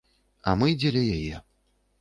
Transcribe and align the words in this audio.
А 0.51 0.55
мы 0.61 0.71
дзеля 0.85 1.05
яе. 1.19 1.45